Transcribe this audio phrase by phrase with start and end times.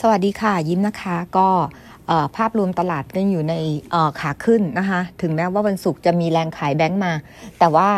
[0.00, 1.48] สวัสดีค่ะ ยิ้มนะคะก็
[2.36, 3.54] ภาพรวมตลาดยังอยู่ใน
[4.20, 7.12] ขาขึ้นนะคะ ถึงแม้ว่าวันศุกร์จะมีแรงขายแบงก์มา
[7.58, 7.90] แต่ว่า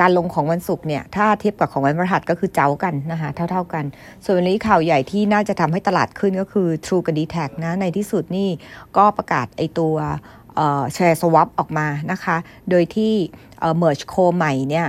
[0.00, 3.84] การลงของวันศุกร์เนี่ย ถ้าเทียบกับของวันพฤหัสก็คือเจ๊ากันนะคะ เท่าๆกัน
[4.24, 8.48] ส่วนวันนี้ข่าวใหญ่ที่น่าจะทำให้ตลาดขึ้นก็คือ True กับ dtac นะ ในที่สุดนี่
[8.96, 9.94] ก็ประกาศไอตัว
[10.94, 12.36] share swap ออกมานะคะ
[12.70, 13.12] โดยที่
[13.78, 14.88] Merge Co ใหม่เนี่ย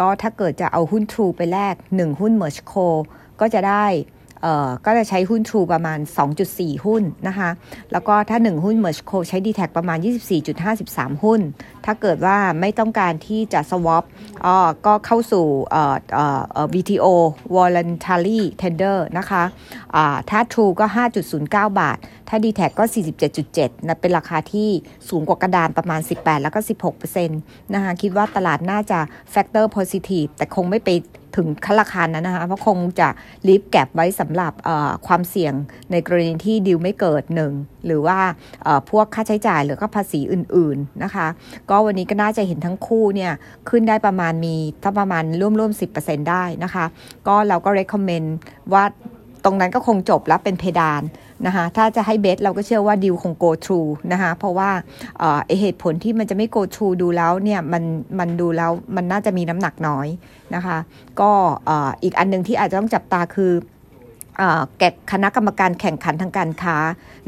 [0.00, 2.86] ก็ถ้าเกิดจะเอาหุ้น True ไปแลก1 หุ้น Merge Co
[3.40, 3.86] ก็จะได้
[4.84, 5.98] ก็จะใช้หุ้น True ประมาณ
[6.42, 7.50] 2.4 หุ้นนะคะ
[7.92, 9.98] แล้วก็ถ้า 1 หุ้น Merge Co ใช้ d t แทประมาณ
[10.60, 11.40] 24.53 หุ้น
[11.84, 14.04] ถ้าเกิดว่าไม่ต้องการที่จะ swap
[14.86, 15.46] ก็เข้าสู่
[16.74, 17.06] VTO
[17.56, 19.44] voluntary tender นะคะ
[20.30, 20.86] ถ้า True ก็
[21.32, 22.84] 5.09 บาท ถ้า d t แทก็
[23.36, 24.68] 47.7นะเป็นราคาที่
[25.08, 26.60] สูงกว่ากระดานประมาณ 18 แล้วก็
[27.16, 28.98] 16%นะคะ คิดว่าตลาดน่าจะ
[29.32, 30.90] factor positive แต่คงไม่ไป
[31.36, 33.08] ถึงขั้นราคานั้นนะคะเพราะคงจะ
[33.48, 34.52] ลิฟแก็บไว้สำหรับ
[35.06, 35.54] ความเสี่ยง
[35.90, 37.52] ในกรณีที่ดิวไม่เกิดหนึ่ง
[37.86, 38.18] หรือว่า
[38.90, 41.26] พวกค่าใช้จ่ายหรือก็ภาษีอื่นๆนะคะ
[41.70, 43.32] ก็วันนี้ก็น่าจะเห็นทั้งคู่เนี่ย
[43.68, 46.84] ขึ้นได้ประมาณมีถ้าประมาณร่วมๆ10%ได้นะคะ
[47.26, 48.28] ก็เราก็ recommend
[48.72, 48.84] ว่า
[49.48, 51.02] รงนั้นก็คงจบแล้วเป็นเพดาน
[51.46, 54.70] นะคะถ้าจะให้เบสเราก็เชื่อว่าดิวคง go through นะคะเพราะว่า
[55.18, 55.24] เอ
[55.60, 57.82] เหตุผลที่มันจะไม่ go through ดูแล้วเนี่ยมัน
[58.18, 60.06] มันดูแล้วมันน่าจะมีน้ำหนักน้อย
[60.54, 60.78] นะคะ
[61.20, 61.30] ก็
[62.02, 63.52] อีกอันนึงที่อาจจะต้องจับตาคือ
[64.78, 66.76] แกคณะกรรมการแข่งขันทางการค้า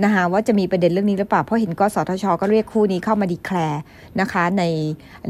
[0.04, 3.82] นะคะว่าจะมีประเด็นเรื่องนี้หรือเปล่า เพราะเห็นกสทช ก็เรียกคู่นี้เข้ามาดีแคลร์
[4.20, 4.62] นะคะใน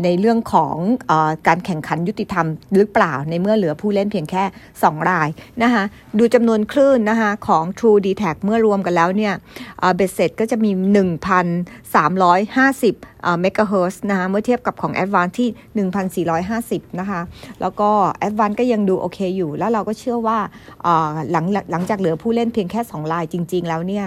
[0.05, 0.77] ในเรื่องของ
[1.11, 1.12] อ
[1.47, 4.42] การแข่งขันยุติธรรมหรือเปล่าในเมื่อเหลือผู้เล่นเพียงแค่
[4.77, 5.28] 2 ราย
[5.62, 5.84] นะคะ
[6.19, 9.33] ดูจำนวนคลื่นนะคะของ True d t a c เมื่อรวมกันแล้วเนี่ย
[9.97, 10.91] เบสเซ็ตก็จะมี 1,350
[13.41, 15.48] เมกะเฮิรตซ์นะคะเมื่อเทียบกับของ a d v a n c e ที่
[16.86, 17.20] 1,450นะคะ
[17.61, 17.91] แล้วก็
[18.27, 20.39] a d v a n c e ก็ยังดูโอเคอยู่ แล้วเราก็เชื่อว่า
[21.33, 24.07] หลังหลังจากเหลือผู้เล่นเพียงแค่ 2 รายจริง ๆ แล้วเนี่ย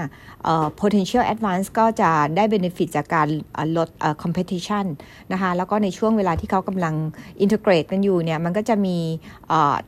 [0.79, 3.27] potential Advance ก็จะได้ benefit จากการ
[3.77, 3.89] ลด
[4.23, 4.85] competition
[5.31, 6.95] นะคะ แล้วก็ในช่วงเวลาที่เขากำลัง
[7.43, 8.97] integrate กันอยู่เนี่ย มันก็จะมี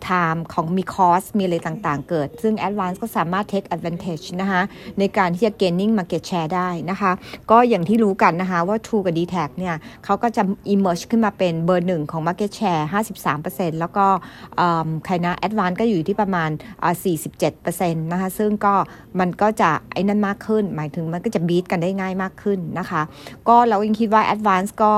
[0.08, 4.62] time ของมี cost มีอะไรต่างๆ เกิด ซึ่ง Advance ก็สามารถ take advantage นะคะ
[5.00, 7.12] ในการที่จะ gaining market share ได้นะคะ
[7.52, 9.76] ก็อย่างที่รู้กันนะคะ ว่า True กับ d t แทเนี่ย
[10.06, 10.44] เขาก็จะ
[10.74, 12.84] emerge ขึ้นมาเป็นเบอร์หนึ่งของ market share
[13.32, 14.06] 53%แล้วก็
[15.06, 16.50] ใครนะ advance ก็อยู่ที่ประมาณ
[17.12, 17.65] 47
[18.12, 18.74] นะคะซึ่งก็
[19.20, 23.02] มันก็จะไอ้นั่นมากขึ้น หมายถึงมันก็จะบีทกันได้ง่ายมากขึ้นนะคะ
[23.48, 24.94] ก็เราเองคิดว่า advance ก็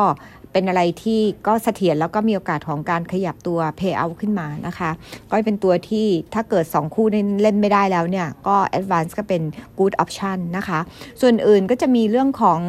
[0.54, 4.90] เป็นอะไรที่ก็เสถียรแล้วก็มีโอกาสของการขยับตัว pay out ขึ้นมานะคะ
[5.30, 7.06] ก็เป็นตัวที่ถ้าเกิด 2 คู่
[7.42, 9.42] เล่นไม่ได้แล้วเนี่ย ก็ advance ก็เป็น
[9.80, 10.80] good option นะคะ
[11.22, 12.60] ส่วนอื่นก็จะมีเรื่องของ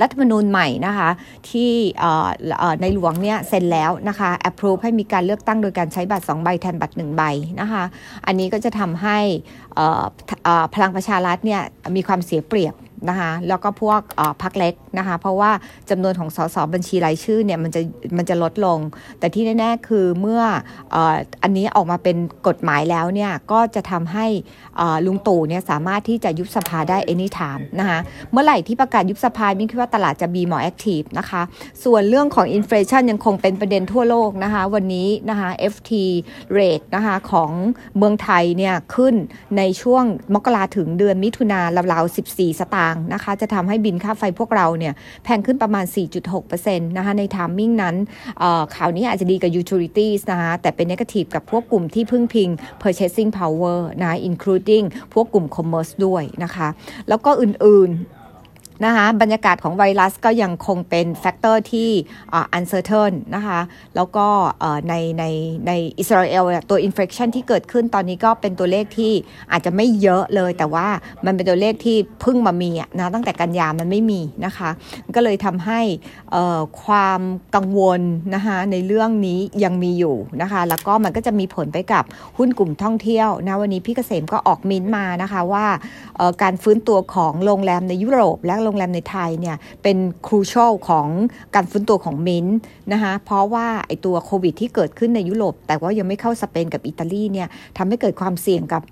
[0.00, 1.10] รัฐธรรมนูญใหม่นะคะ
[1.50, 1.72] ที่
[2.80, 7.22] ในหลวงเนี่ยเซ็นแล้วนะคะ approve ให้มีการเลือกตั้งโดยการใช้บัตร 2 ใบแทนบัตร 1 ใบ
[7.60, 7.84] นะคะ
[8.26, 9.18] อันนี้ก็จะทำให้
[10.74, 11.62] พลังประชารัฐเนี่ย
[11.96, 12.74] มีความเสียเปรียบ
[13.08, 14.00] นะคะแล้วก็พวก
[14.42, 15.50] พักเล็กนะคะเพราะว่า
[15.90, 17.80] จำนวนของสสบัญชีรายชื่อเนี่ยมันจะ
[18.16, 18.78] มันจะลดลง
[19.18, 20.42] แต่ที่แน่ๆคือเมื่อ
[21.42, 22.16] อันนี้ออกมาเป็น
[22.48, 24.26] กฎหมายแล้วเนี่ยก็จะทำให้
[25.06, 27.98] ลุงตู่เนี่ยสามารถที่จะยุบสภาได้ anytime นะคะ
[28.32, 31.42] เมื่อไหร่ที่ประกาศยุบสภายิ้มคิดว่าตลาดจะ be more active นะคะ
[31.84, 35.92] ส่วนเรื่องของ inflation ยังคงเป็นประเด็นทั่วโลกนะคะวันนี้นะคะ FT
[36.58, 37.50] rate นะคะของ
[37.96, 39.14] เมืองไทยเนี่ยขึ้น
[39.58, 41.60] ในช่วงมกราถึงเดือนมิถุนา
[41.92, 45.84] ราวๆ14 สตางค์นะคะจะทำให้บิลค่าไฟพวกเราเนี่ยแพงขึ้นประมาณ
[46.36, 47.96] 4.6%นะคะใน timing นั้น
[48.76, 52.48] ข่าวนี้อาจจะดีกับ utilities นะคะแต่เป็น negative กับพวกกลุ่มที่พึ่งพิง
[52.82, 56.68] purchasing power นะ including พวกกลุ่ม commerce ด้วยนะคะ
[57.08, 58.19] แล้วก็อื่นๆ
[58.84, 61.90] นะคะบรรยากาศของไวรัสก็ยังคงเป็น factor ที่
[62.32, 63.60] uncertain นะคะ
[63.96, 64.26] แล้วก็
[64.88, 65.24] ในใน
[65.66, 69.12] ในอิสราเอลตัว infection ที่เกิดขึ้นตอนนี้ก็เป็นตัวเลขที่
[69.52, 70.86] อาจจะไม่เยอะเลย แต่ว่า
[71.26, 74.70] มันเป็นตัวเลขที่เพิ่งมามีนะตั้งแต่กันยามันไม่มีนะคะ
[75.14, 75.80] ก็เลยทำให้
[76.84, 77.20] ความ
[77.54, 78.00] กังวล
[78.34, 82.04] นะคะในเรื่องนี้ยังมีอยู่นะคะแล้วก็มันก็จะมีผลไปกับ
[82.36, 85.66] หุ้นกลุ่มท่องเที่ยวนะวันนี้พี่เกษมก็ออกมินมานะคะว่า
[86.42, 91.06] การฟื้นตัวของโรงแรมในยุโรป และโรงแรมในไทยเนี่ยเป็นครูชัลของ
[91.54, 92.46] การฟื้นตัวของมิน
[92.92, 97.48] นะคะเพราะว่าไอตัวโควิดที่เกิดขึ้นในยุโรป แต่ว่ายังไม่เข้าสเปนกับอิตาลีเนี่ย
[97.78, 98.82] ทำให้เกิดความเสี่ยงกับ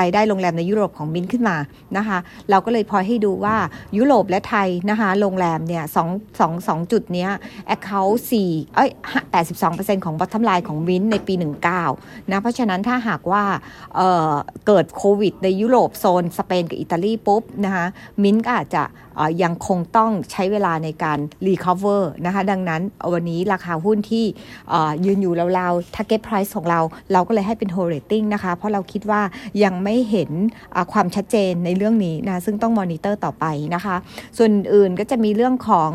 [0.00, 1.56] รายได้โรงแรมในยุโรปของมินขึ้นมา
[1.96, 2.18] นะคะ
[2.50, 3.56] เราก็เลยพอให้ดูว่า
[3.98, 6.08] ยุโรปและไทยนะคะโรงแรมเนี่ยสอง
[6.40, 7.30] สองสองจุดเนี้ย
[7.66, 8.90] account สี่เอ้ย
[9.30, 11.82] แปดสิบสองเปอร์เซ็นต์ของ bottom line ของมินในปีหนึ่งเก้า
[12.30, 13.98] นะเพราะฉะนั้นถ้าหากว่า
[14.66, 17.86] เกิดโควิดในยุโรปโซนสเปนกับอิตาลีปุ๊บนะคะ
[18.22, 18.84] มินก็อาจจะ
[19.42, 22.82] ยังคงต้องใช้เวลาในการ recover นะคะดังนั้น
[23.12, 24.24] วันนี้ราคาหุ้นที่
[25.04, 26.80] ยืนอยู่ราวๆ target price ของเรา
[27.12, 29.22] เราก็เลยให้เป็น hold rating นะคะเพราะเราคิดว่า
[29.62, 30.30] ยังไม่เห็น
[30.92, 33.44] ความชัดเจนในเรื่องนี้นะซึ่งต้องมอนิเตอร์ต่อไป
[33.74, 33.96] นะคะ
[34.38, 35.90] ส่วนอื่นก็จะมีเรื่องของ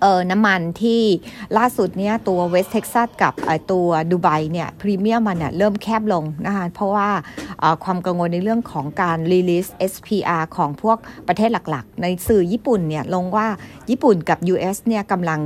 [0.00, 1.02] เออน้ำมันที่
[1.58, 3.34] ล่าสุดเนี่ยตัวเวสเท็กซัสกับ
[3.72, 7.08] ตัวดูไบเนี่ยพรีเมียมมันเนี่ยเริ่มแคบลงนะคะเพราะว่า
[7.84, 10.98] ความกังวลในเรื่องของการ release SPR ของพวก
[11.28, 13.46] ประเทศหลักๆ ในสื่อญี่ปุ่นเนี่ยลงว่า
[13.90, 15.40] ญี่ปุ่นกับ US เนี่ยกำลัง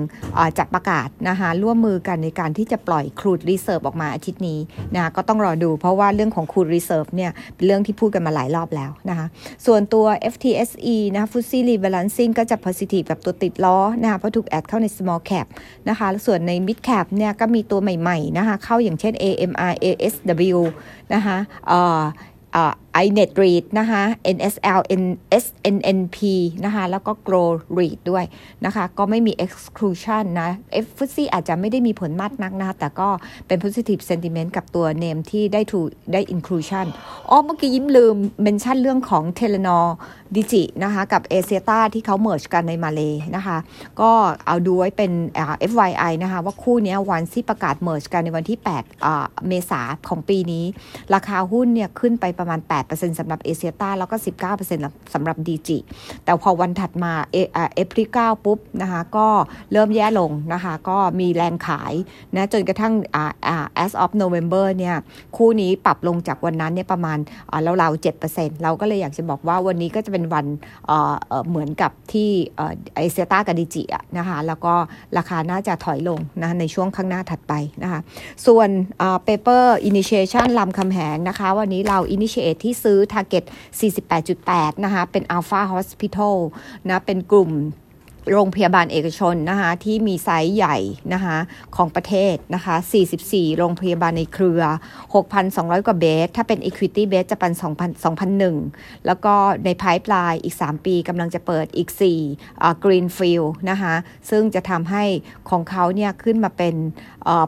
[0.58, 4.60] จะประกาศนะคะร่วมมือกันในการที่จะปล่อย crude reserve ออกมาอาทิตย์นี้
[4.94, 9.26] นะก็ต้องรอดูเพราะว่าเรื่องของ crude reserve เนี่ยเป็นเรื่องที่พูดกันมาหลายรอบแล้วนะคะ
[9.66, 15.46] ส่วนตัว FTSE นะ FTSE rebalancing ก็จะ positive แบบตัวติดล้อนะคะเพราะถูก add เข้าใน small cap
[15.88, 20.58] นะคะ ส่วนใน mid cap เนี่ยก็มีตัวใหม่ๆนะคะ เข้าอย่างเช่น AMR ASW
[21.14, 21.36] นะคะ
[21.68, 22.02] เอ่อ
[23.02, 24.02] iNet REIT นะคะ
[24.36, 24.80] NSL
[25.44, 26.18] SNNP
[26.64, 28.24] นะคะแล้วก็ Grow REIT ด้วย
[28.64, 30.50] นะคะก็ไม่มี exclusion นะ
[30.84, 33.08] f f c อาจจะไม่ได้มีผลมากนักนะแต่ก็
[33.46, 35.80] เป็น positive sentiment กับตัว name ที่ได้ถู
[36.12, 36.86] ได้ inclusion
[37.30, 39.86] อ๋อเมื่อกี้ยิ้มลืม mention เรื่องของ Telenor
[40.36, 43.58] ดิจินะคะกับเอเ i ตาที่เขาเมิร์ e กันในมาเลยนะคะ
[44.00, 44.10] ก็
[44.46, 45.12] เอาดูไว้เป็น
[45.70, 48.58] FYI นะคะว่าคู่นี้วันที่ประกาศเมิร์ e กันในวันที่
[49.02, 50.64] 8เมษาของปีนี้
[51.14, 52.83] ราคาหุ้นเนี่ยขึ้นไปประมาณ 8
[53.18, 54.16] สำหรับเอเชียต้แล้วก็
[54.64, 55.78] 19%สำหรับดีจิ
[56.24, 57.36] แต่พอวันถัดมาเอ
[57.74, 59.26] เอพริก้าปุ๊บนะคะก็
[59.72, 61.94] เริ่มแย่ลงนะคะก็มีแรงขาย
[62.34, 64.96] นะจนกระทั่งอ่าอ่า as of November เนี่ย
[65.36, 67.18] คู่นี้ปรับลงจากวันนั้นเนี่ยประมาณ
[67.78, 70.46] เราๆ7%เรเราก็เลยอยากจะบอกว่าวันนี้ก็จะเป็นวัน
[71.48, 74.74] เหมือนกับที่เอเชียต้ากับดิจิอะนะคะแล้วก็
[75.16, 77.52] ราคาน่าจะถอยลงนะในช่วงข้างหน้าถัดไป
[77.82, 78.00] นะคะ
[78.46, 78.68] ส่วน
[79.24, 83.44] paper initiation รามคำแหงนะคะ วันนี้เรา initiate ที่ซื้อ Target
[84.14, 86.36] 48.8 นะคะ เป็น Alpha Hospital
[86.88, 87.50] นะ เป็นกลุ่ม
[88.30, 90.76] โรงพยาบาลเอกชนนะคะที่มีไซส์ใหญ่
[91.14, 91.36] นะคะ
[91.76, 92.74] ของประเทศนะคะ
[93.14, 94.62] 44 โรงพยาบาลในเครือ
[95.24, 97.52] 6,200 กว่า bed ถ้าเป็น equity bed จะเป็น
[98.28, 99.34] 2,001แล้วก็
[99.64, 101.88] ใน Pipeline อีก 3 ปีกำลังจะเปิดอีก
[102.36, 103.94] 4 Greenfield นะคะ
[104.30, 105.04] ซึ่งจะทำให้
[105.50, 106.74] ของเขาเนี่ยขึ้นมาเป็น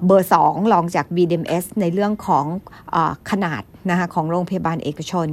[0.06, 2.44] เบอร์ 2 รองจาก BDMS ในเรื่องของ
[2.94, 2.96] อ
[3.32, 5.28] ขนาดนะคะของโรงพยาบาลเอกชน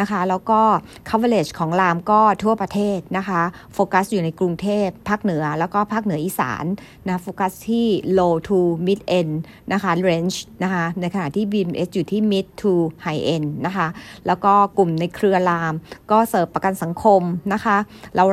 [0.00, 0.60] นะคะแล้วก็
[1.08, 3.42] coverage ของรามก็ทั่วประเทศนะคะ
[3.74, 6.64] โฟกัสอยู่ในกรุงเทพภาคเหนือ แล้วก็ภาคเหนืออีสาน
[7.08, 7.86] นะโฟกัสที่
[8.18, 9.32] low to mid end
[9.72, 12.72] นะคะ range นะคะในขณะที่ BMS อยู่ที่ mid to
[13.04, 13.88] high end นะคะ
[14.26, 15.74] แล้วก็กลุ่มในเครือราม
[16.10, 17.22] ก็เสิร์ฟประกันสังคม
[17.52, 17.76] นะคะ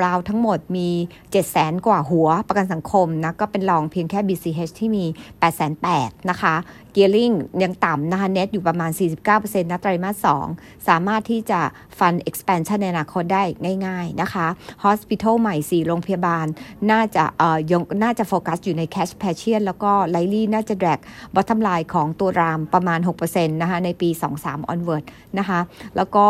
[0.06, 6.56] ราวๆทั้งหมดมี 7 0 0 0 0กว่าหัวประกันสังคมนะก็เป็นรองเพียงแค่ BCH ที่มี 8 8 0 0 0นะคะ
[6.91, 7.31] เกียร์ลิง
[7.63, 8.91] ยังต่ำนะคะเน็ตอยู่ประมาณ
[9.31, 10.27] 49%นะไตรมาส
[10.57, 11.59] 2สามารถที่จะ
[11.99, 13.43] ฟัน expansion ในอนาคตได้
[13.85, 14.47] ง่าย ๆ นะคะ
[14.85, 16.45] hospital ใหม่ 4 โรงพยาบาล
[16.91, 20.99] น่าจะเอ่อยงน่าจะโฟกัสอยู่ใน cash p a t i e n แล้วก็ไลลี่น่าจะแดก
[21.35, 24.09] bottom line ของตัวรามประมาณ 6%นะคะในปี
[24.41, 25.03] 23 onward
[25.39, 25.59] นะคะ
[25.95, 26.25] แล้วก็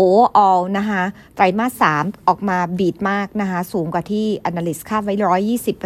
[0.00, 0.04] โอ
[0.36, 1.02] ออลนะคะ
[1.36, 5.14] ไตรมาส 3 ออกมาบีดมากนะคะสูงกว่าที่ Analyst คาดไว้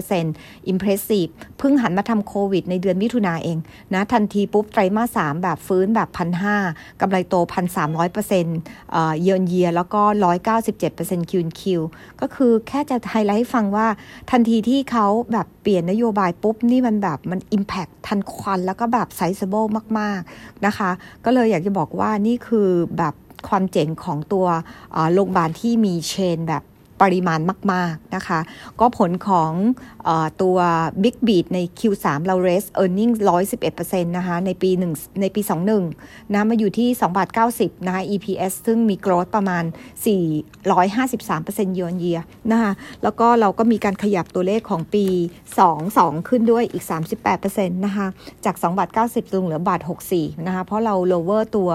[0.01, 3.59] 120% Impressive เพิ่งหันมาทำโควิดในเดือนมิถุนาเอง
[3.95, 6.09] นะทันทีปุ๊บ ไตรมาส 3 แบบฟื้นแบบ
[6.55, 7.35] 1,500กำไรโต
[8.13, 10.03] 1,300%เอ่อเยือนเยียแล้วก็
[10.67, 11.81] 197%คิวคิว
[12.21, 13.87] ก็คือแค่จะไฮไลท์ให้ฟังว่า
[14.31, 19.67] ทันทีที่เขาแบบเปลี่ยนนโยบายปุ๊บ นี่มันแบบมัน Impact ทันควันแล้วก็แบบ Sizable
[19.99, 20.91] มาก ๆ นะคะ
[21.25, 23.15] ก็เลยอยากจะบอกว่านี่คือแบบ
[23.49, 24.47] ความเจ๋งของตัว
[25.15, 26.63] โรงพยาบาลที่มีเชนแบบ
[27.03, 27.41] ปริมาณ
[27.73, 28.41] มาก ๆ นะคะ
[28.81, 29.53] ก็ผลของ
[30.09, 30.11] อ
[30.43, 30.59] ตัว
[31.03, 33.13] Big Beat ใน Q3 เรา raise earning
[33.61, 35.41] 111%นะคะในปี1ในปี
[35.89, 37.29] 21 นะมาอยู่ที่ 2 บาท
[37.59, 39.65] 90 นะคะ EPS ซึ่งมี growth ประมาณ
[40.45, 45.07] 453% year on year นะคะแล้วก็เราก็มีการขยับตัวเลขของปี
[45.69, 46.85] 22 ขึ้นด้วยอีก
[47.31, 48.07] 38%นะคะ
[48.45, 49.81] จาก 2 บาท 90ลงเหลือบาท
[50.13, 51.71] 64 นะคะเพราะเรา lower ตัว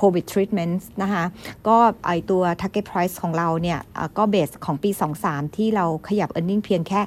[0.00, 1.24] COVID treatment นะคะ
[1.68, 3.78] ก็ไอตัว target price ของเราเนี่ย
[4.18, 4.90] ก็เบสของปี
[5.22, 7.00] 23 ที่เราขยับ e a r n i n g เพียงแค่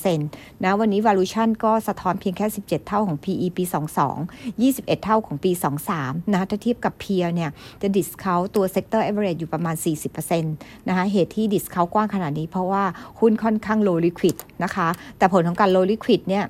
[0.00, 0.16] 3%
[0.64, 3.64] นะวันนี้ valuation ก็สะท้อนเพียงแค่ 17 เท่าของ PE ปี
[4.12, 5.50] 22 21 เท่าของปี
[5.92, 7.50] 23 นะถ้าเทียบกับ peer เนี่ย
[7.82, 9.76] จะ discount ตัว sector average อยู่ประมาณ
[10.12, 12.84] 40%นะคะเหตุที่ discount กว้างขนาดนี้เพราะว่า
[13.20, 16.44] หุ้นค่อนข้าง low liquid นะคะ แต่ผลของการ low liquid เนี่ย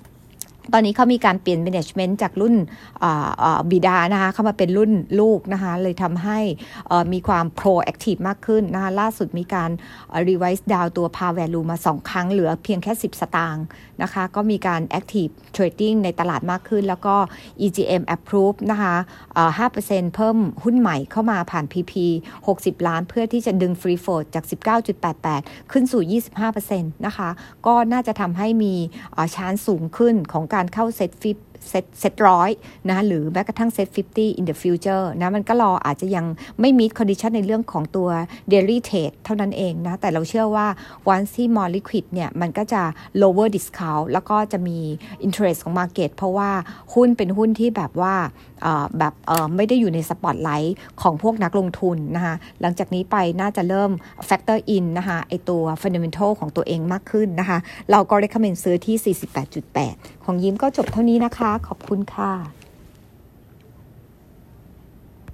[0.73, 2.55] ตอนนี้เขามีการเปลี่ยน management จากรุ่น
[3.71, 6.39] บิดานะคะเข้ามาเป็นรุ่นลูกนะคะเลยทำให้
[7.13, 9.71] มีความ proactive มากขึ้นนะคะล่าสุดมีการ
[10.29, 13.65] revise down ตัว par value มา 2 ครั้งเหลือเพียงแค่ 10 สตางค์
[14.03, 17.17] นะคะก็มีการ active trading ในตลาดมากขึ้น แล้วก็
[17.65, 18.95] EGM approve นะคะ
[19.55, 21.93] 5%เพิ่มหุ้นใหม่เข้ามาผ่าน PP
[22.41, 24.45] 60 ล้านเพื่อที่จะดึง free float จาก
[25.09, 26.23] 19.88 ขึ้นสู่
[26.55, 27.29] 25%นะคะ
[27.67, 28.75] ก็น่าจะทำให้มี
[29.35, 32.51] chance สูงขึ้นของการเข้า SET fifty SET ร้อย
[32.91, 36.27] นะหรือแม้กระทั่ง SET50 in the future นะมันก็รออาจจะยัง
[36.61, 38.09] ไม่ meet condition ในเรื่องของตัว
[38.53, 40.67] daily trade เท่านั้นเองนะ แต่เราเชื่อว่า
[41.15, 42.83] once ที่ more liquid เนี่ย มันก็จะ
[43.23, 44.79] lower discount แล้วก็จะมี
[45.27, 46.51] interest ของ market เพราะว่า
[46.95, 48.15] หุ้นเป็นหุ้นที่แบบว่า
[48.99, 49.15] แบบ
[49.57, 53.91] ไม่ได้อยู่ในสปอตไลท์ของพวกนักลงทุนนะคะหลังจากนี้ไปน่าจะเริ่ม
[54.29, 57.59] factor in นะคะไอตัว fundamental ของตัวเองมากขึ้นนะคะ
[57.91, 59.17] เราก็ recommend ซื้อที่
[59.67, 62.62] 48.8 ของยิ้มก็จบเท่านี้นะคะ ขอบคุณค่ะ